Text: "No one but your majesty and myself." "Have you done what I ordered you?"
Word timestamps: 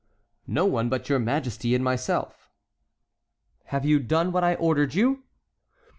"No 0.47 0.65
one 0.65 0.89
but 0.89 1.09
your 1.09 1.19
majesty 1.19 1.75
and 1.75 1.83
myself." 1.83 2.49
"Have 3.65 3.85
you 3.85 3.99
done 3.99 4.31
what 4.31 4.43
I 4.43 4.55
ordered 4.55 4.95
you?" 4.95 5.21